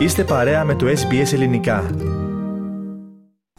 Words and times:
Είστε 0.00 0.24
παρέα 0.24 0.64
με 0.64 0.74
το 0.74 0.86
SBS 0.86 1.32
Ελληνικά. 1.32 1.90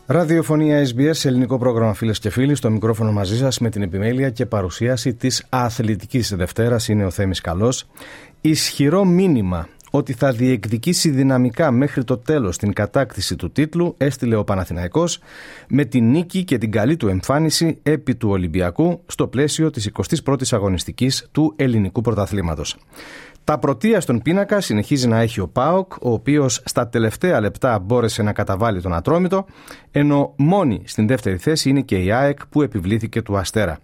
Ραδιοφωνία 0.05 0.88
SBS, 0.88 1.25
ελληνικό 1.25 1.57
πρόγραμμα 1.57 1.93
φίλες 1.93 2.20
και 2.20 2.29
φίλοι. 2.29 2.55
Στο 2.55 2.70
μικρόφωνο 2.70 3.11
μαζί 3.11 3.38
σας 3.38 3.59
με 3.59 3.70
την 3.70 3.81
επιμέλεια 3.81 4.29
και 4.29 4.46
παρουσίαση 4.46 5.13
της 5.13 5.46
Αθλητικής 5.49 6.35
Δευτέρας 6.35 6.88
είναι 6.88 7.05
ο 7.05 7.09
Θέμης 7.09 7.41
Καλός. 7.41 7.88
Ισχυρό 8.41 9.05
μήνυμα 9.05 9.67
ότι 9.92 10.14
θα 10.14 10.32
διεκδικήσει 10.32 11.10
δυναμικά 11.10 11.71
μέχρι 11.71 12.04
το 12.04 12.18
τέλος 12.18 12.58
την 12.58 12.73
κατάκτηση 12.73 13.36
του 13.36 13.52
τίτλου 13.52 13.96
έστειλε 13.98 14.36
ο 14.36 14.44
Παναθηναϊκός 14.44 15.20
με 15.68 15.86
την 15.86 16.10
νίκη 16.10 16.44
και 16.44 16.58
την 16.58 16.71
καλή 16.71 16.98
του 16.98 17.08
εμφάνιση 17.08 17.80
επί 17.84 18.16
του 18.16 18.30
Ολυμπιακού 18.30 19.02
στο 19.05 19.27
πλαίσιο 19.27 19.70
της 19.70 19.91
21ης 20.26 20.48
αγωνιστικής 20.52 21.27
του 21.32 21.54
ελληνικού 21.55 22.02
πρωταθλήματος. 22.02 22.77
Τα 23.44 23.59
πρωτεία 23.59 24.02
στον 24.02 24.22
πίνακα 24.22 24.62
συνεχίζει 24.62 25.08
να 25.08 25.20
έχει 25.20 25.40
ο 25.40 25.48
Πάοκ, 25.48 25.94
ο 25.94 26.12
οποίος 26.12 26.62
στα 26.66 26.88
τελευταία 26.88 27.41
λεπτά 27.41 27.80
μπόρεσε 27.80 28.21
να 28.21 28.34
καταβάλει 28.34 28.82
τον 28.82 28.94
Ατρόμητο, 28.94 29.46
ενώ 29.91 30.34
μόνη 30.35 30.82
στην 30.85 31.08
δεύτερη 31.08 31.38
θέση 31.38 31.70
είναι 31.70 31.82
και 31.82 31.96
η 31.96 32.12
ΑΕΚ 32.12 32.48
που 32.48 32.62
επιβλήθηκε 32.62 33.21
του 33.21 33.38
Αστέρα. 33.38 33.80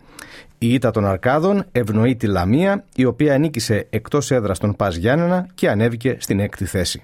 Η 0.58 0.74
ήττα 0.74 0.92
των 0.92 1.06
Αρκάδων 1.06 1.66
ευνοεί 1.72 2.16
τη 2.16 2.28
Λαμία, 2.28 2.86
η 2.96 3.06
οποία 3.06 3.38
νίκησε 3.38 3.88
εκτός 3.90 4.32
έδρας 4.32 4.60
τον 4.60 4.76
Πας 4.76 4.96
Γιάννενα 4.96 5.48
και 5.56 5.70
ανέβηκε 5.70 6.18
στην 6.20 6.40
έκτη 6.40 6.66
θέση. 6.66 7.02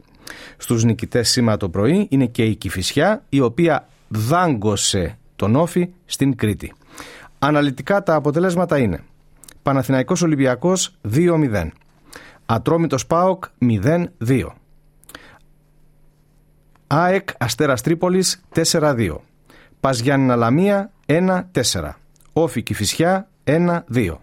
Στους 0.57 0.83
νικητές 0.83 1.29
σήμερα 1.29 1.57
το 1.57 1.69
πρωί 1.69 2.07
είναι 2.09 2.25
και 2.25 2.43
η 2.43 2.55
Κυφυσιά, 2.55 3.23
η 3.29 3.39
οποία 3.39 3.87
δάγκωσε 4.07 5.17
τον 5.35 5.55
Όφη 5.55 5.89
στην 6.05 6.35
Κρήτη. 6.35 6.73
Αναλυτικά 7.39 8.03
τα 8.03 8.15
αποτελέσματα 8.15 8.77
είναι. 8.77 9.03
Παναθηναϊκός 9.63 10.21
Ολυμπιακός 10.21 10.95
2-0 11.01 11.71
Ατρόμητος 12.45 13.05
ΠΑΟΚ 13.05 13.43
0-2 13.59 14.05
ΑΕΚ 16.87 17.29
Αστέρας 17.37 17.81
Τρίπολης 17.81 18.41
4-2 18.55 19.15
Πας 19.79 19.99
Γιάννηνα 19.99 20.35
Λαμία 20.35 20.91
1-4 21.05 21.43
Όφη 22.33 22.63
Κηφισιά 22.63 23.27
1-2 23.43 24.17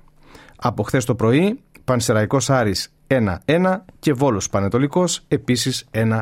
Από 0.56 0.82
χθες 0.82 1.04
το 1.04 1.14
πρωί 1.14 1.60
Πανσεραϊκός 1.84 2.50
Άρης 2.50 2.92
1-1 3.06 3.80
και 3.98 4.12
Βόλος 4.12 4.48
Πανετολικός 4.48 5.24
επίσης 5.28 5.88
1-1 5.90 6.20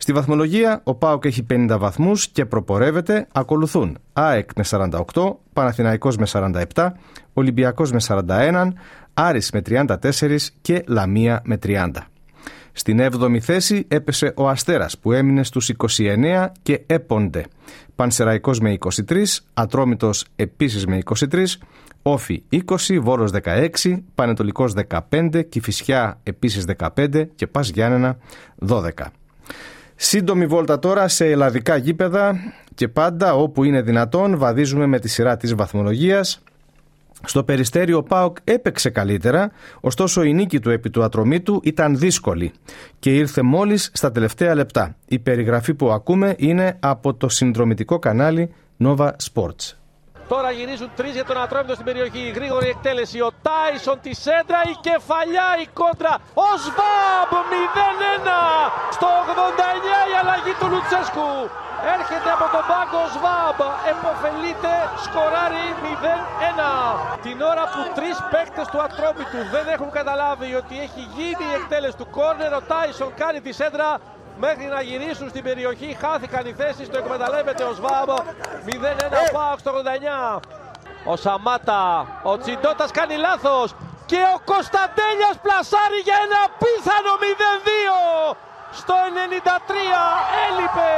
Στη 0.00 0.12
βαθμολογία 0.12 0.80
ο 0.84 0.94
ΠΑΟΚ 0.94 1.24
έχει 1.24 1.46
50 1.50 1.76
βαθμούς 1.78 2.28
και 2.28 2.44
προπορεύεται 2.46 3.26
ακολουθούν 3.32 3.98
ΑΕΚ 4.12 4.50
με 4.56 4.64
48, 4.70 5.36
Παναθηναϊκός 5.52 6.16
με 6.16 6.26
47, 6.74 6.90
Ολυμπιακός 7.32 7.92
με 7.92 8.00
41, 8.08 8.68
Άρης 9.14 9.50
με 9.50 9.62
34 9.66 10.50
και 10.60 10.84
Λαμία 10.86 11.42
με 11.44 11.58
30. 11.62 11.90
Στην 12.78 13.00
7η 13.00 13.38
θέση 13.38 13.84
έπεσε 13.88 14.32
ο 14.36 14.48
Αστέρας 14.48 14.98
που 14.98 15.12
έμεινε 15.12 15.44
στους 15.44 15.70
29 15.96 16.46
και 16.62 16.80
έπονται. 16.86 17.44
Πανσεραϊκός 17.96 18.60
με 18.60 18.78
23, 19.06 19.40
Ατρόμητος 19.54 20.24
επίσης 20.36 20.86
με 20.86 20.98
23, 21.32 21.44
Όφη 22.02 22.42
20, 22.50 22.98
Βόρος 23.00 23.30
16, 23.30 24.02
Πανετολικός 24.14 24.72
15, 24.72 25.42
Κηφισιά 25.48 26.20
επίσης 26.22 26.64
15 26.64 27.28
και 27.34 27.46
Πας 27.46 27.68
Γιάννενα 27.68 28.16
12. 28.66 28.90
Σύντομη 29.96 30.46
βόλτα 30.46 30.78
τώρα 30.78 31.08
σε 31.08 31.26
ελλαδικά 31.26 31.76
γήπεδα 31.76 32.36
και 32.74 32.88
πάντα 32.88 33.34
όπου 33.34 33.64
είναι 33.64 33.82
δυνατόν 33.82 34.38
βαδίζουμε 34.38 34.86
με 34.86 34.98
τη 34.98 35.08
σειρά 35.08 35.36
της 35.36 35.54
βαθμολογίας 35.54 36.42
στο 37.24 37.44
περιστέριο 37.44 38.02
ΠΑΟΚ 38.02 38.36
έπαιξε 38.44 38.90
καλύτερα, 38.90 39.50
ωστόσο 39.80 40.22
η 40.22 40.32
νίκη 40.34 40.60
του 40.60 40.70
επί 40.70 40.90
του 40.90 41.02
ατρωμίτου 41.02 41.60
ήταν 41.64 41.98
δύσκολη 41.98 42.52
και 42.98 43.14
ήρθε 43.14 43.42
μόλις 43.42 43.90
στα 43.94 44.12
τελευταία 44.12 44.54
λεπτά. 44.54 44.96
Η 45.08 45.18
περιγραφή 45.18 45.74
που 45.74 45.90
ακούμε 45.90 46.34
είναι 46.38 46.76
από 46.80 47.14
το 47.14 47.28
συνδρομητικό 47.28 47.98
κανάλι 47.98 48.54
Nova 48.84 49.10
Sports. 49.32 49.64
Τώρα 50.28 50.50
γυρίζουν 50.50 50.90
τρεις 50.96 51.12
για 51.18 51.24
τον 51.24 51.36
Ατρόμητο 51.44 51.74
στην 51.74 51.86
περιοχή. 51.90 52.22
Η 52.30 52.32
γρήγορη 52.38 52.68
εκτέλεση. 52.74 53.18
Ο 53.28 53.30
Τάισον 53.46 53.98
τη 54.04 54.12
σέντρα. 54.24 54.60
Η 54.72 54.74
κεφαλιά, 54.86 55.48
η 55.64 55.66
κόντρα. 55.80 56.14
Ο 56.46 56.48
Σβάμπ 56.64 57.32
0-1. 57.52 58.30
Στο 58.96 59.08
89 59.28 60.00
η 60.12 60.14
αλλαγή 60.20 60.54
του 60.60 60.66
Λουτσέσκου. 60.72 61.30
Έρχεται 61.96 62.30
από 62.36 62.46
τον 62.54 62.64
πάγκο 62.70 63.02
Σβάμπ. 63.14 63.58
Εποφελείται. 63.92 64.72
Σκοράρει 65.04 65.66
0-1. 65.82 67.20
Την 67.26 67.40
ώρα 67.50 67.64
που 67.72 67.80
τρεις 67.94 68.16
παίκτες 68.30 68.66
του 68.72 68.82
Ατρόμητου 68.86 69.40
δεν 69.54 69.66
έχουν 69.74 69.90
καταλάβει 69.90 70.54
ότι 70.54 70.74
έχει 70.86 71.02
γίνει 71.16 71.44
η 71.52 71.54
εκτέλεση 71.60 71.96
του 71.96 72.08
κόρνερ. 72.10 72.52
Ο 72.54 72.60
Τάισον 72.70 73.14
κάνει 73.14 73.40
τη 73.40 73.52
σέντρα 73.52 73.90
μέχρι 74.44 74.66
να 74.74 74.80
γυρίσουν 74.80 75.28
στην 75.28 75.42
περιοχή. 75.42 75.96
Χάθηκαν 76.02 76.46
οι 76.46 76.54
θέσεις, 76.60 76.90
το 76.90 76.98
εκμεταλλεύεται 76.98 77.62
ο 77.64 77.72
Σβάμπ. 77.78 78.10
0-1 78.66 79.30
Πάοκ 79.32 79.58
στο 79.58 79.70
89. 79.72 80.40
Ο 81.04 81.16
Σαμάτα, 81.16 82.06
ο 82.22 82.38
Τσιντότα 82.38 82.86
κάνει 82.92 83.16
λάθος. 83.16 83.74
Και 84.06 84.20
ο 84.34 84.38
Κωνσταντέλιας 84.52 85.36
πλασάρει 85.44 85.98
για 86.08 86.18
ένα 86.26 86.40
πίθανο 86.60 87.12
0-2. 87.22 88.36
Στο 88.72 88.94
93 89.14 90.00
έλειπε 90.46 90.90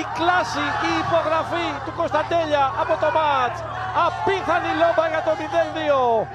η 0.00 0.02
κλάση, 0.18 0.64
η 0.90 0.92
υπογραφή 1.04 1.68
του 1.84 1.92
Κωνσταντέλια 2.00 2.64
από 2.82 2.94
το 3.02 3.08
μάτς. 3.16 3.58
Απίθανη 4.06 4.70
λόμπα 4.82 5.04
για 5.12 5.22
το 5.26 5.32
0-2. 5.40 6.26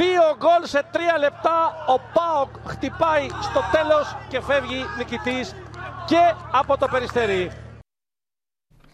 Δύο 0.00 0.24
γκολ 0.40 0.62
σε 0.74 0.80
τρία 0.94 1.16
λεπτά. 1.24 1.58
Ο 1.94 1.96
Πάοκ 2.14 2.50
χτυπάει 2.72 3.26
στο 3.48 3.60
τέλος 3.74 4.06
και 4.30 4.38
φεύγει 4.48 4.80
νικητής 4.98 5.46
και 6.10 6.22
από 6.60 6.72
το 6.80 6.86
Περιστέρι. 6.92 7.50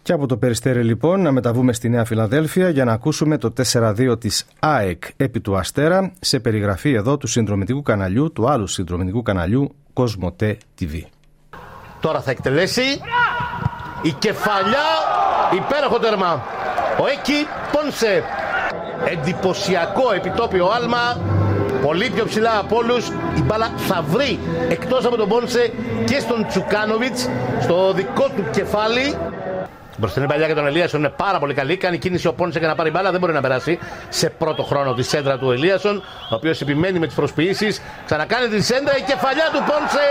Και 0.03 0.13
από 0.13 0.27
το 0.27 0.37
Περιστέρι 0.37 0.83
λοιπόν 0.85 1.23
να 1.23 1.33
μεταβούμε 1.33 1.73
στη 1.73 1.89
Νέα 1.89 2.05
Φιλαδέλφια 2.05 2.69
για 2.69 2.85
να 2.85 2.93
ακούσουμε 2.93 3.39
το 3.39 3.53
4-2 3.73 4.21
της 4.21 4.47
ΑΕΚ 4.59 5.03
επί 5.17 5.41
του 5.41 5.57
Αστέρα 5.57 6.13
σε 6.21 6.41
περιγραφή 6.41 6.93
εδώ 6.93 7.17
του 7.17 7.27
συνδρομητικού 7.27 7.83
καναλιού, 7.83 8.33
του 8.33 8.49
άλλου 8.49 8.67
συνδρομητικού 8.67 9.23
καναλιού 9.23 9.75
Κοσμοτέ 9.93 10.59
TV. 10.81 11.03
Τώρα 12.01 12.21
θα 12.21 12.31
εκτελέσει 12.31 12.83
η 14.07 14.13
κεφαλιά 14.19 14.89
υπέροχο 15.53 15.99
τέρμα. 15.99 16.43
Ο 17.01 17.07
Έκη 17.07 17.47
Πόνσε 17.73 18.25
εντυπωσιακό 19.05 20.13
επιτόπιο 20.15 20.67
άλμα 20.67 21.21
πολύ 21.83 22.11
πιο 22.11 22.25
ψηλά 22.25 22.59
από 22.59 22.77
όλους. 22.77 23.09
Η 23.37 23.43
μπάλα 23.43 23.71
θα 23.77 24.05
βρει 24.09 24.39
εκτός 24.69 25.05
από 25.05 25.17
τον 25.17 25.29
Πόνσε 25.29 25.73
και 26.05 26.19
στον 26.21 26.47
Τσουκάνοβιτς 26.49 27.29
στο 27.61 27.93
δικό 27.93 28.29
του 28.37 28.45
κεφάλι 28.51 29.17
Μπροστινή 29.97 30.27
παλιά 30.27 30.47
για 30.47 30.55
τον 30.55 30.67
Ελίασον 30.67 31.01
είναι 31.01 31.09
πάρα 31.09 31.39
πολύ 31.39 31.55
καλή. 31.55 31.77
Κάνει 31.77 31.99
κίνηση 31.99 32.27
ο 32.27 32.33
Πόνσε 32.33 32.59
για 32.59 32.69
να 32.69 32.75
πάρει 32.75 32.91
μπάλα. 32.91 33.11
Δεν 33.11 33.21
μπορεί 33.21 33.33
να 33.33 33.41
περάσει 33.41 33.79
σε 34.09 34.31
πρώτο 34.31 34.63
χρόνο 34.63 34.95
τη 34.95 35.03
σέντρα 35.03 35.39
του 35.39 35.51
Ελίασον, 35.51 35.97
ο 36.31 36.35
οποίος 36.35 36.61
επιμένει 36.61 36.99
με 36.99 37.07
τις 37.07 37.15
προσποιήσεις. 37.15 37.83
Ξανακάνει 38.05 38.49
τη 38.49 38.63
σέντρα. 38.63 38.97
Η 38.97 39.01
κεφαλιά 39.01 39.49
του 39.53 39.63
Πόνσε 39.67 40.07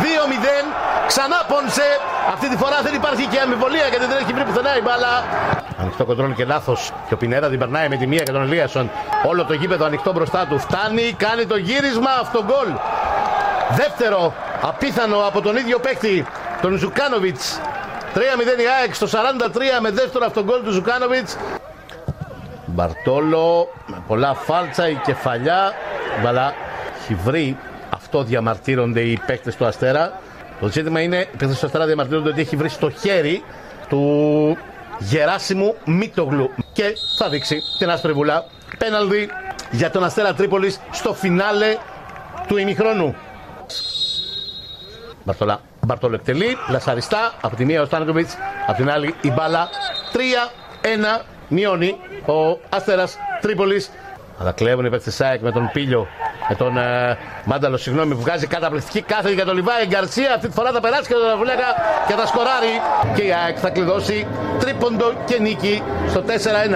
2-0. 0.00 0.74
Ξανά 1.06 1.44
Πόνσε. 1.48 1.88
Αυτή 2.32 2.48
τη 2.48 2.56
φορά 2.56 2.78
δεν 2.82 2.94
υπάρχει 2.94 3.26
και 3.26 3.40
αμφιβολία 3.40 3.86
γιατί 3.86 4.06
δεν 4.06 4.16
έχει 4.22 4.32
βρει 4.32 4.44
πουθενά 4.44 4.76
η 4.76 4.80
μπάλα. 4.80 5.24
Ανοιχτό 5.80 6.04
κοντρόλ 6.04 6.32
και 6.34 6.44
λάθος. 6.44 6.92
Και 7.08 7.14
ο 7.14 7.16
Πινέρα 7.16 7.48
την 7.48 7.58
περνάει 7.58 7.88
με 7.88 7.96
τη 7.96 8.06
μία 8.06 8.22
για 8.22 8.32
τον 8.32 8.42
Ελίασον. 8.42 8.90
Όλο 9.26 9.44
το 9.44 9.52
γήπεδο 9.52 9.84
ανοιχτό 9.84 10.12
μπροστά 10.12 10.46
του. 10.48 10.58
Φτάνει, 10.58 11.14
κάνει 11.16 11.46
το 11.46 11.56
γύρισμα. 11.56 12.10
Αυτογκόλ. 12.20 12.68
Δεύτερο 13.70 14.34
απίθανο 14.62 15.16
από 15.16 15.40
τον 15.40 15.56
ίδιο 15.56 15.78
παίκτη, 15.78 16.26
τον 16.62 16.76
Ζουκάνοβιτς. 16.76 17.60
3-0 18.14 18.18
η 18.60 18.66
ΑΕΚ 18.80 18.94
στο 18.94 19.06
43 19.06 19.10
με 19.80 19.90
δεύτερο 19.90 20.24
αυτογκόλ 20.26 20.62
του 20.62 20.70
Ζουκάνοβιτς. 20.70 21.36
Μπαρτόλο 22.66 23.68
με 23.86 24.02
πολλά 24.06 24.34
φάλτσα, 24.34 24.88
η 24.88 24.94
κεφαλιά. 24.94 25.72
Μπαλά 26.22 26.54
έχει 27.02 27.14
βρει. 27.14 27.56
Αυτό 27.90 28.22
διαμαρτύρονται 28.22 29.00
οι 29.00 29.18
παίκτες 29.26 29.56
του 29.56 29.64
Αστέρα. 29.66 30.20
Το 30.60 30.68
ζήτημα 30.68 31.00
είναι, 31.00 31.16
οι 31.16 31.36
παίκτες 31.36 31.58
του 31.58 31.66
Αστέρα 31.66 31.86
διαμαρτύρονται 31.86 32.28
ότι 32.28 32.40
έχει 32.40 32.56
βρει 32.56 32.68
στο 32.68 32.90
χέρι 32.90 33.42
του 33.88 34.56
Γεράσιμου 34.98 35.74
Μίτογλου. 35.84 36.50
Και 36.72 36.94
θα 37.18 37.28
δείξει 37.28 37.60
την 37.78 37.90
άσπρη 37.90 38.12
βουλά. 38.12 38.44
Πέναλδι 38.78 39.28
για 39.70 39.90
τον 39.90 40.04
Αστέρα 40.04 40.34
Τρίπολης 40.34 40.80
στο 40.90 41.14
φινάλε 41.14 41.76
του 42.46 42.56
ημιχρόνου. 42.56 43.14
Μπαρτολά 45.24 45.60
Μπαρτόλο 45.90 46.14
εκτελεί, 46.14 46.56
λασαριστά, 46.68 47.32
από 47.40 47.56
τη 47.56 47.64
μία 47.64 47.82
ο 47.82 47.84
Στάνκοβιτς, 47.84 48.36
από 48.66 48.76
την 48.76 48.90
άλλη 48.90 49.14
η 49.20 49.30
μπάλα 49.30 49.68
3-1 51.20 51.24
μειώνει 51.48 51.96
ο 52.26 52.58
Αστέρας 52.68 53.16
Τρίπολης. 53.40 53.90
Αλλά 54.38 54.52
κλέβουν 54.52 54.84
οι 54.84 54.90
παίκτες 54.90 55.14
ΣΑΕΚ 55.14 55.40
με 55.40 55.52
τον 55.52 55.70
Πίλιο, 55.72 56.06
με 56.48 56.54
τον 56.54 56.76
ε, 56.76 57.18
Μάνταλο, 57.44 57.76
συγγνώμη, 57.76 58.14
που 58.14 58.20
βγάζει 58.20 58.46
καταπληκτική 58.46 59.02
κάθετη 59.02 59.34
για 59.34 59.44
τον 59.44 59.54
Λιβάη 59.54 59.86
Γκαρσία. 59.86 60.34
Αυτή 60.34 60.46
τη 60.46 60.52
φορά 60.52 60.70
θα 60.72 60.80
περάσει 60.80 61.08
και 61.08 61.14
τον 61.14 61.30
Αβουλέκα 61.30 61.68
και 62.06 62.12
θα 62.12 62.26
σκοράρει. 62.26 62.74
Και 63.14 63.22
η 63.22 63.32
ΑΕΚ 63.32 63.56
θα 63.60 63.70
κλειδώσει 63.70 64.26
τρίποντο 64.58 65.12
και 65.24 65.38
νίκη 65.38 65.82
στο 66.08 66.24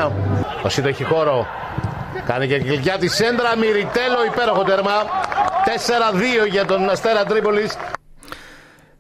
4-1. 0.07 0.11
Ο 0.63 0.69
Σίδο 0.69 0.89
έχει 0.89 1.05
χώρο. 1.05 1.47
Κάνει 2.27 2.47
και 2.47 2.59
κλειδιά 2.59 2.99
τη 2.99 3.09
σέντρα. 3.09 3.57
Μυριτέλο 3.57 4.25
υπέροχο 4.33 4.63
τέρμα. 4.63 4.93
4-2 6.45 6.49
για 6.51 6.65
τον 6.65 6.91
Αστέρα 6.91 7.25
Τρίπολης. 7.25 7.77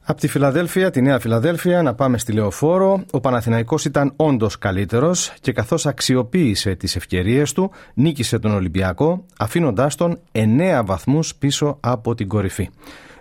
Από 0.07 0.21
τη 0.21 0.29
Φιλαδέλφια, 0.29 0.91
τη 0.91 1.03
Νέα 1.03 1.19
Φιλαδέλφια, 1.19 1.83
να 1.83 1.95
πάμε 1.95 2.19
στη 2.19 2.33
Λεωφόρο. 2.33 3.05
Ο 3.11 3.21
Παναθηναϊκός 3.21 3.85
ήταν 3.85 4.13
όντως 4.17 4.59
καλύτερος 4.59 5.33
και 5.41 5.53
καθώς 5.53 5.87
αξιοποίησε 5.87 6.75
τις 6.75 6.97
ευκαιρίες 6.97 7.53
του, 7.53 7.71
νίκησε 7.95 8.39
τον 8.39 8.53
Ολυμπιακό, 8.53 9.25
αφήνοντάς 9.39 9.95
τον 9.95 10.19
9 10.33 10.83
βαθμούς 10.85 11.35
πίσω 11.35 11.77
από 11.81 12.15
την 12.15 12.29
κορυφή. 12.29 12.71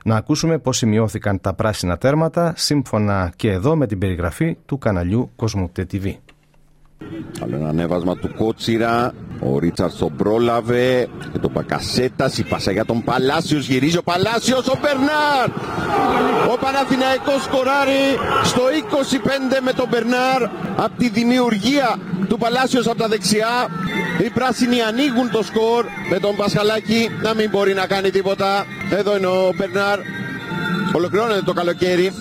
Να 0.06 0.16
ακούσουμε 0.16 0.58
πώς 0.58 0.78
σημειώθηκαν 0.78 1.42
τα 1.42 1.54
πράσινα 1.54 1.98
τέρματα, 1.98 2.54
σύμφωνα 2.56 3.32
και 3.36 3.52
εδώ 3.52 3.76
με 3.76 3.88
την 3.88 3.98
περιγραφή 3.98 4.58
του 4.66 4.78
καναλιού 4.78 5.32
Κοσμοτέ 5.36 5.88
TV. 5.92 6.14
Άλλο 7.42 7.56
ένα 7.56 7.70
ανέβασμα 7.70 8.16
του 8.16 8.34
Κότσιρα. 8.34 9.14
Ο 9.46 9.60
Ρίτσαρτς 9.60 9.98
τον 9.98 10.16
πρόλαβε. 10.16 11.08
Και 11.32 11.40
τον 11.40 11.52
Πακασέτα. 11.52 12.32
Η 12.36 12.44
πάσα 12.44 12.72
για 12.72 12.86
τον 12.86 13.04
Παλάσιος. 13.04 13.68
Γυρίζει 13.68 13.98
ο 13.98 14.04
Παλάσιος. 14.04 14.68
Ο 14.68 14.78
Μπερνάρ. 14.82 15.50
Ο 16.54 16.58
Παναθηναϊκός 16.60 17.44
σκοράρει 17.44 18.04
στο 18.44 18.62
25 18.72 19.62
με 19.64 19.74
τον 19.74 19.88
Μπερνάρ. 19.90 20.44
Από 20.76 20.98
τη 20.98 21.10
δημιουργία 21.10 21.98
του 22.28 22.38
Παλάσιος 22.38 22.88
από 22.88 22.98
τα 22.98 23.08
δεξιά. 23.08 23.68
Οι 24.26 24.30
πράσινοι 24.30 24.82
ανοίγουν 24.82 25.32
το 25.32 25.44
σκορ 25.44 25.86
με 26.10 26.20
τον 26.20 26.36
Πασχαλάκη 26.36 27.10
να 27.22 27.34
μην 27.34 27.50
μπορεί 27.50 27.74
να 27.74 27.86
κάνει 27.88 28.10
τίποτα. 28.10 28.66
Εδώ 28.92 29.18
είναι 29.18 29.28
ο 29.28 29.52
Μπερνάρ. 29.56 30.00
Ολοκληρώνεται 30.94 31.42
το 31.42 31.54
καλοκαίρι. 31.54 32.14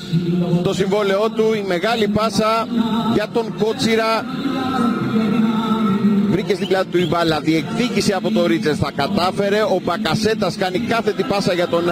Το 0.62 0.72
συμβόλαιό 0.74 1.30
του, 1.30 1.52
η 1.54 1.64
μεγάλη 1.66 2.08
πάσα 2.08 2.66
για 3.14 3.28
τον 3.32 3.54
Κότσιρα. 3.58 4.24
Βρήκε 6.42 6.56
στην 6.56 6.68
πλάτη 6.68 6.86
του 6.90 6.98
η 6.98 7.06
μπάλα, 7.06 7.40
διεκδίκησε 7.40 8.14
από 8.14 8.30
το 8.30 8.46
Ρίτσες, 8.46 8.78
θα 8.78 8.90
κατάφερε. 8.96 9.62
Ο 9.62 9.80
Μπακασέτας 9.84 10.56
κάνει 10.56 10.78
κάθετη 10.78 11.22
πάσα 11.22 11.52
για 11.52 11.68
τον 11.68 11.84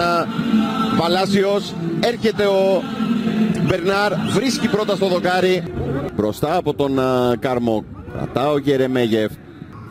Παλάσιος. 0.97 1.73
Έρχεται 1.99 2.45
ο 2.45 2.83
Μπερνάρ, 3.65 4.13
βρίσκει 4.33 4.67
πρώτα 4.67 4.95
στο 4.95 5.07
δοκάρι. 5.07 5.63
Μπροστά 6.15 6.55
από 6.55 6.73
τον 6.73 6.99
Κάρμο. 7.39 7.83
Κρατά 8.13 8.49
ο 8.49 8.57
Γερεμέγεφ. 8.57 9.31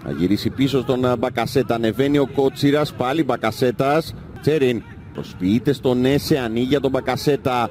Θα 0.05 0.11
γυρίσει 0.11 0.51
πίσω 0.51 0.81
στον 0.81 1.15
Μπακασέτα. 1.19 1.75
Ανεβαίνει 1.75 2.19
ο 2.19 2.29
Κότσιρας, 2.35 2.93
πάλι 2.93 3.25
Μπακασέτας. 3.25 4.15
Τσέριν 4.41 4.83
Προσποιείται 5.15 5.73
στον 5.73 6.05
Έσε, 6.05 6.39
ανοίγει 6.39 6.67
για 6.67 6.81
τον 6.81 6.91
Μπακασέτα 6.91 7.71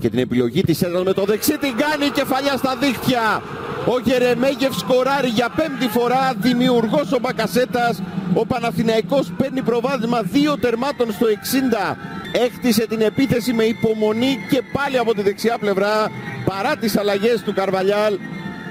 και 0.00 0.08
την 0.08 0.18
επιλογή 0.18 0.62
της 0.62 0.82
έδρας 0.82 1.02
με 1.02 1.12
το 1.12 1.24
δεξί 1.24 1.58
την 1.58 1.76
κάνει 1.76 2.10
κεφαλιά 2.10 2.56
στα 2.56 2.76
δίχτυα. 2.76 3.42
Ο 3.86 3.98
Γερεμέγεφ 4.04 4.76
σκοράρει 4.76 5.28
για 5.28 5.48
πέμπτη 5.56 5.88
φορά, 5.88 6.34
δημιουργός 6.36 7.12
ο 7.12 7.18
Μπακασέτας. 7.20 8.02
Ο 8.34 8.46
Παναθηναϊκός 8.46 9.32
παίρνει 9.36 9.62
προβάδισμα 9.62 10.22
δύο 10.22 10.58
τερμάτων 10.58 11.12
στο 11.12 11.26
60. 11.26 11.96
Έκτισε 12.44 12.86
την 12.86 13.00
επίθεση 13.00 13.52
με 13.52 13.64
υπομονή 13.64 14.36
και 14.50 14.62
πάλι 14.72 14.98
από 14.98 15.14
τη 15.14 15.22
δεξιά 15.22 15.58
πλευρά 15.58 16.10
παρά 16.44 16.76
τις 16.76 16.96
αλλαγές 16.96 17.42
του 17.42 17.54
Καρβαλιάλ. 17.54 18.18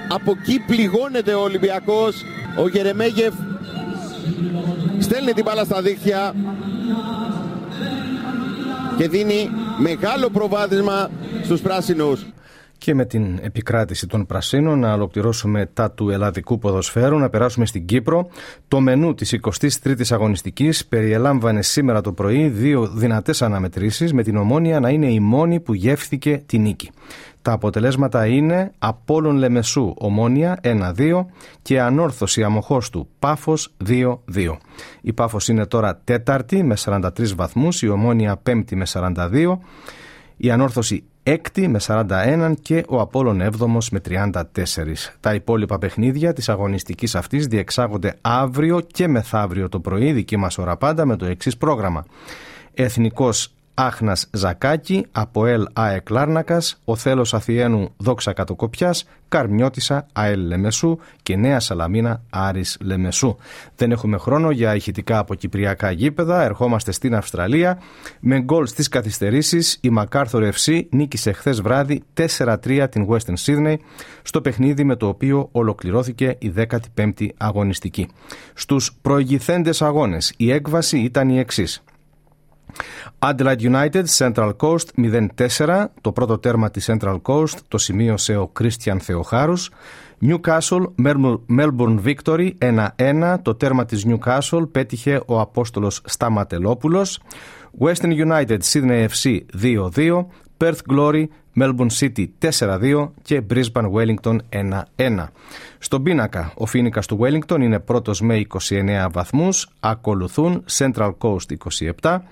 Από 0.08 0.34
εκεί 0.40 0.64
πληγώνεται 0.66 1.34
ο 1.34 1.40
Ολυμπιακός. 1.40 2.24
Ο 2.58 2.68
Γερεμέγεφ 2.68 3.34
στέλνει 4.98 5.32
την 5.32 5.44
μπάλα 5.44 5.64
στα 5.64 5.82
δίχτυα 5.82 6.34
και 8.96 9.08
δίνει 9.08 9.50
μεγάλο 9.78 10.30
προβάδισμα 10.30 11.10
στους 11.44 11.60
πράσινους. 11.60 12.26
Και 12.84 12.94
με 12.94 13.04
την 13.04 13.38
επικράτηση 13.42 14.06
των 14.06 14.26
Πρασίνων 14.26 14.78
να 14.78 14.92
ολοκληρώσουμε 14.92 15.66
τα 15.72 15.90
του 15.90 16.10
ελλαδικού 16.10 16.58
ποδοσφαίρου, 16.58 17.18
να 17.18 17.28
περάσουμε 17.28 17.66
στην 17.66 17.86
Κύπρο. 17.86 18.28
Το 18.68 18.80
μενού 18.80 19.14
της 19.14 19.38
23ης 19.42 20.10
αγωνιστικής 20.10 20.86
περιελάμβανε 20.86 21.62
σήμερα 21.62 22.00
το 22.00 22.12
πρωί 22.12 22.48
δύο 22.48 22.86
δυνατές 22.86 23.42
αναμετρήσεις 23.42 24.12
με 24.12 24.22
την 24.22 24.36
ομόνια 24.36 24.80
να 24.80 24.88
είναι 24.88 25.06
η 25.06 25.20
μόνη 25.20 25.60
που 25.60 25.74
γεύθηκε 25.74 26.42
τη 26.46 26.58
νίκη. 26.58 26.90
Τα 27.42 27.52
αποτελέσματα 27.52 28.26
είναι 28.26 28.72
Απόλλων 28.78 29.36
Λεμεσού 29.36 29.94
Ομόνια 29.96 30.60
1-2 30.62 31.24
και 31.62 31.80
Ανόρθωση 31.80 32.42
Αμοχώς 32.42 32.90
του 32.90 33.08
Πάφος 33.18 33.74
2-2. 33.88 34.16
Η 35.00 35.12
Πάφος 35.12 35.48
είναι 35.48 35.66
τώρα 35.66 36.00
τέταρτη 36.04 36.62
με 36.62 36.76
43 36.84 37.34
βαθμούς, 37.34 37.82
η 37.82 37.88
Ομόνια 37.88 38.36
πέμπτη 38.36 38.76
με 38.76 38.86
42, 38.86 39.58
η 40.36 40.50
Ανόρθωση 40.50 41.04
έκτη 41.22 41.68
με 41.68 41.80
41 41.86 42.52
και 42.62 42.84
ο 42.88 43.00
Απόλλων 43.00 43.40
έβδομος 43.40 43.90
με 43.90 44.00
34. 44.08 44.42
Τα 45.20 45.34
υπόλοιπα 45.34 45.78
παιχνίδια 45.78 46.32
της 46.32 46.48
αγωνιστικής 46.48 47.14
αυτής 47.14 47.46
διεξάγονται 47.46 48.18
αύριο 48.20 48.80
και 48.80 49.08
μεθαύριο 49.08 49.68
το 49.68 49.80
πρωί, 49.80 50.12
δική 50.12 50.36
μας 50.36 50.58
ώρα 50.58 50.76
πάντα, 50.76 51.04
με 51.04 51.16
το 51.16 51.24
εξής 51.24 51.56
πρόγραμμα. 51.56 52.04
Εθνικός 52.74 53.52
Άχνας 53.74 54.26
Ζακάκη, 54.32 55.06
Αποέλ 55.12 55.66
ΑΕΚ 55.72 56.10
Λάρνακας, 56.10 56.80
Ο 56.84 56.96
Θέλος 56.96 57.34
Αθιένου 57.34 57.92
Δόξα 57.96 58.32
Κατοκοπιάς, 58.32 59.04
Καρμιώτησα 59.28 60.06
ΑΕΛ 60.12 60.46
Λεμεσού 60.46 60.98
και 61.22 61.36
Νέα 61.36 61.60
Σαλαμίνα 61.60 62.22
Άρης 62.30 62.78
Λεμεσού. 62.80 63.36
Δεν 63.76 63.90
έχουμε 63.92 64.18
χρόνο 64.18 64.50
για 64.50 64.74
ηχητικά 64.74 65.18
από 65.18 65.34
κυπριακά 65.34 65.90
γήπεδα, 65.90 66.42
ερχόμαστε 66.42 66.92
στην 66.92 67.14
Αυστραλία. 67.14 67.80
Με 68.20 68.40
γκολ 68.40 68.66
στις 68.66 68.88
καθυστερήσεις 68.88 69.78
η 69.80 69.92
MacArthur 69.98 70.50
FC 70.52 70.82
νίκησε 70.90 71.32
χθες 71.32 71.60
βράδυ 71.60 72.02
4-3 72.38 72.86
την 72.90 73.08
Western 73.10 73.34
Sydney 73.44 73.76
στο 74.22 74.40
παιχνίδι 74.40 74.84
με 74.84 74.96
το 74.96 75.06
οποίο 75.06 75.48
ολοκληρώθηκε 75.52 76.36
η 76.38 76.52
15η 76.96 77.28
αγωνιστική. 77.36 78.08
Στους 78.54 78.92
προηγηθέντες 79.02 79.82
αγώνες 79.82 80.32
η 80.36 80.52
έκβαση 80.52 80.98
ήταν 80.98 81.28
η 81.28 81.38
εξής. 81.38 81.82
Adelaide 83.24 83.62
United 83.62 84.04
Central 84.18 84.52
Coast 84.56 84.86
0-4. 85.66 85.84
Το 86.00 86.12
πρώτο 86.12 86.38
τέρμα 86.38 86.70
της 86.70 86.90
Central 86.90 87.20
Coast 87.22 87.54
το 87.68 87.78
σημείωσε 87.78 88.36
ο 88.36 88.46
Κρίστιαν 88.46 89.00
Θεοχάρους. 89.00 89.70
Newcastle 90.20 90.84
Melbourne 91.58 91.98
Victory 92.04 92.50
1-1. 92.58 93.38
Το 93.42 93.54
τέρμα 93.54 93.84
της 93.84 94.06
Newcastle 94.08 94.68
πέτυχε 94.72 95.22
ο 95.26 95.40
Απόστολος 95.40 96.00
Σταματελόπουλος. 96.04 97.20
Western 97.80 98.26
United 98.26 98.58
Sydney 98.72 99.06
FC 99.08 99.40
2-2. 99.62 100.26
Perth 100.58 100.80
Glory 100.92 101.24
Melbourne 101.60 101.90
City 101.98 102.26
4-2 102.38 103.10
και 103.22 103.42
Brisbane 103.50 103.90
Wellington 103.92 104.36
1-1. 104.96 105.28
Στον 105.78 106.02
πίνακα, 106.02 106.52
ο 106.56 106.66
Φίνικας 106.66 107.06
του 107.06 107.18
Wellington 107.22 107.60
είναι 107.60 107.78
πρώτος 107.78 108.20
με 108.20 108.36
29 108.36 109.08
βαθμούς, 109.12 109.68
ακολουθούν 109.80 110.64
Central 110.78 111.12
Coast 111.18 111.50
27, 112.00 112.22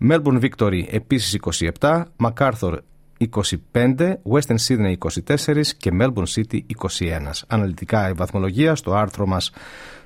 Melbourne 0.00 0.40
Victory 0.40 0.84
επίσης 0.90 1.38
27, 1.80 2.02
MacArthur 2.16 2.78
25, 3.18 4.18
Western 4.32 4.58
Sydney 4.66 4.94
24 4.98 5.62
και 5.76 5.90
Melbourne 6.00 6.32
City 6.34 6.60
21. 6.98 7.44
Αναλυτικά 7.46 8.08
η 8.08 8.12
βαθμολογία 8.12 8.74
στο 8.74 8.94
άρθρο 8.94 9.26
μας 9.26 9.52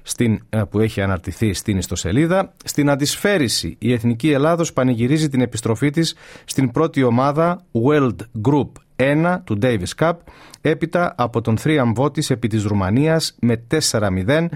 στην, 0.03 0.43
ε, 0.49 0.63
που 0.71 0.81
έχει 0.81 1.01
αναρτηθεί 1.01 1.53
στην 1.53 1.77
ιστοσελίδα. 1.77 2.53
Στην 2.65 2.91
αντισφαίριση 2.91 3.77
η 3.79 3.93
Εθνική 3.93 4.31
Ελλάδος 4.31 4.73
πανηγυρίζει 4.73 5.29
την 5.29 5.41
επιστροφή 5.41 5.91
της 5.91 6.15
στην 6.45 6.71
πρώτη 6.71 7.03
ομάδα 7.03 7.65
World 7.73 8.17
Group 8.49 8.69
1 8.97 9.41
του 9.45 9.59
Davis 9.63 9.95
Cup 9.99 10.13
έπειτα 10.61 11.15
από 11.17 11.41
τον 11.41 11.59
θρίαμβό 11.59 12.11
της 12.11 12.31
επί 12.31 12.49
της 12.49 12.65
Ρουμανίας 12.65 13.37
με 13.41 13.63
4-0 13.91 14.49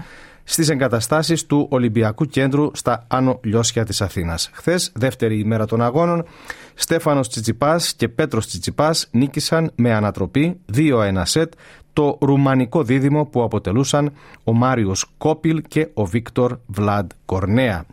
στις 0.43 0.69
εγκαταστάσεις 0.69 1.45
του 1.45 1.67
Ολυμπιακού 1.69 2.25
Κέντρου 2.25 2.69
στα 2.73 3.05
Άνω 3.07 3.39
Λιώσια 3.43 3.85
της 3.85 4.01
Αθήνας. 4.01 4.49
Χθες, 4.53 4.91
δεύτερη 4.95 5.39
ημέρα 5.39 5.65
των 5.65 5.81
αγώνων, 5.81 6.25
Στέφανος 6.73 7.29
Τσιτσιπάς 7.29 7.93
και 7.93 8.09
Πέτρος 8.09 8.47
Τσιτσιπάς 8.47 9.07
νίκησαν 9.11 9.71
με 9.75 9.93
ανατροπή 9.93 10.59
2-1 10.73 11.25
σετ 11.25 11.53
το 11.93 12.17
ρουμανικό 12.21 12.83
δίδυμο 12.83 13.25
που 13.25 13.43
αποτελούσαν 13.43 14.11
ο 14.43 14.53
Μάριος 14.53 15.05
Κόπιλ 15.17 15.61
και 15.67 15.87
ο 15.93 16.05
Βίκτορ 16.05 16.57
Βλάντ 16.65 17.11
Κορνέα. 17.25 17.85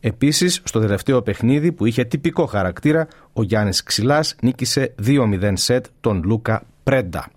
Επίσης, 0.00 0.60
στο 0.64 0.80
τελευταίο 0.80 1.22
παιχνίδι 1.22 1.72
που 1.72 1.86
είχε 1.86 2.04
τυπικό 2.04 2.46
χαρακτήρα, 2.46 3.08
ο 3.32 3.42
Γιάννης 3.42 3.82
Ξυλάς 3.82 4.34
νίκησε 4.42 4.94
2-0 5.06 5.52
σετ 5.54 5.86
τον 6.00 6.22
Λούκα 6.24 6.62
Πρέντα. 6.82 7.30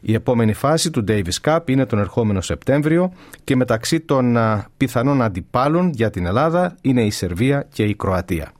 Η 0.00 0.14
επόμενη 0.14 0.52
φάση 0.52 0.90
του 0.90 1.04
Davis 1.08 1.40
Cup 1.42 1.60
είναι 1.64 1.86
τον 1.86 1.98
ερχόμενο 1.98 2.40
Σεπτέμβριο 2.40 3.12
και 3.44 3.56
μεταξύ 3.56 4.00
των 4.00 4.36
πιθανών 4.76 5.22
αντιπάλων 5.22 5.90
για 5.94 6.10
την 6.10 6.26
Ελλάδα 6.26 6.76
είναι 6.80 7.02
η 7.02 7.10
Σερβία 7.10 7.66
και 7.72 7.84
η 7.84 7.94
Κροατία. 7.94 8.52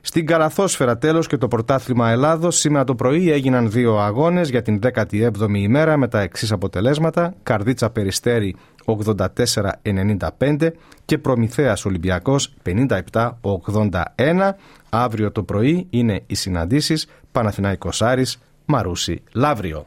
Στην 0.00 0.26
Καλαθόσφαιρα 0.26 0.98
τέλος 0.98 1.26
και 1.26 1.36
το 1.36 1.48
πρωτάθλημα 1.48 2.10
Ελλάδος 2.10 2.58
σήμερα 2.58 2.84
το 2.84 2.94
πρωί 2.94 3.30
έγιναν 3.30 3.70
δύο 3.70 3.98
αγώνες 3.98 4.50
για 4.50 4.62
την 4.62 4.80
17η 4.94 5.30
ημέρα 5.54 5.96
με 5.96 6.08
τα 6.08 6.20
εξής 6.20 6.52
αποτελέσματα. 6.52 7.34
Καρδίτσα 7.42 7.90
Περιστέρη 7.90 8.56
84-95 8.84 10.70
και 11.04 11.18
Προμηθέας 11.18 11.84
Ολυμπιακός 11.84 12.54
57-81 12.64 13.30
Αύριο 14.88 15.32
το 15.32 15.42
πρωί 15.42 15.86
είναι 15.90 16.22
οι 16.26 16.34
συναντήσεις 16.34 17.06
Παναθηναϊκός 17.32 18.02
Άρης 18.02 18.38
Μαρούσι 18.64 19.22
Λαύριο 19.32 19.86